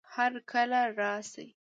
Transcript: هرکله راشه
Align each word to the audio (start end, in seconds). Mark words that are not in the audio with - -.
هرکله 0.15 0.75
راشه 0.97 1.45